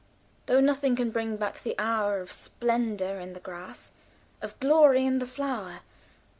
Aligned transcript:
Though 0.47 0.61
nothing 0.61 0.95
can 0.95 1.11
bring 1.11 1.37
back 1.37 1.61
the 1.61 1.75
hour 1.77 2.21
Of 2.21 2.31
splendor 2.31 3.19
in 3.19 3.33
the 3.33 3.39
grass, 3.39 3.91
of 4.41 4.59
glory 4.59 5.05
in 5.05 5.19
the 5.19 5.27
flower. 5.27 5.81